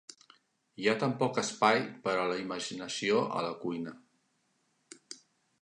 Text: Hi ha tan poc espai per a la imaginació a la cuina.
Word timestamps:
Hi 0.83 0.87
ha 0.91 0.95
tan 1.03 1.13
poc 1.19 1.37
espai 1.41 1.77
per 2.07 2.15
a 2.21 2.25
la 2.31 2.39
imaginació 2.45 3.23
a 3.41 3.45
la 3.49 3.53
cuina. 3.67 3.95